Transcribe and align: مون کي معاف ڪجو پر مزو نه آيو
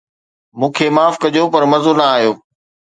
مون 0.59 0.69
کي 0.75 0.85
معاف 0.95 1.15
ڪجو 1.23 1.43
پر 1.53 1.63
مزو 1.71 1.93
نه 1.99 2.05
آيو 2.15 2.31